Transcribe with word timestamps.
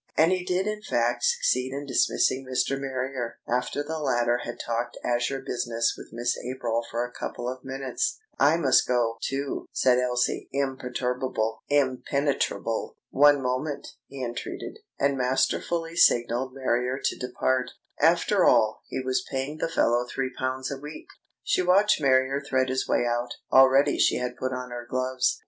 And 0.17 0.31
he 0.31 0.43
did 0.43 0.65
in 0.65 0.81
fact 0.81 1.23
succeed 1.23 1.71
in 1.71 1.85
dismissing 1.85 2.43
Mr. 2.43 2.71
Marrier, 2.75 3.37
after 3.47 3.83
the 3.83 3.99
latter 3.99 4.39
had 4.39 4.59
talked 4.59 4.97
Azure 5.03 5.43
business 5.45 5.93
with 5.95 6.07
Miss 6.11 6.35
April 6.39 6.83
for 6.89 7.05
a 7.05 7.11
couple 7.11 7.47
of 7.47 7.63
minutes. 7.63 8.17
"I 8.39 8.57
must 8.57 8.87
go, 8.87 9.17
too," 9.21 9.67
said 9.71 9.99
Elsie, 9.99 10.49
imperturbable, 10.51 11.61
impenetrable. 11.69 12.97
"One 13.11 13.43
moment," 13.43 13.89
he 14.07 14.23
entreated, 14.25 14.79
and 14.97 15.19
masterfully 15.19 15.95
signalled 15.95 16.55
Marrier 16.55 16.99
to 17.03 17.15
depart. 17.15 17.69
After 17.99 18.43
all, 18.43 18.81
he 18.87 19.01
was 19.03 19.23
paying 19.29 19.59
the 19.59 19.69
fellow 19.69 20.07
three 20.09 20.31
pounds 20.35 20.71
a 20.71 20.79
week. 20.79 21.09
She 21.43 21.61
watched 21.61 22.01
Marrier 22.01 22.41
thread 22.41 22.69
his 22.69 22.87
way 22.87 23.05
out. 23.05 23.35
Already 23.51 23.99
she 23.99 24.15
had 24.15 24.35
put 24.35 24.51
on 24.51 24.71
her 24.71 24.87
gloves. 24.89 25.39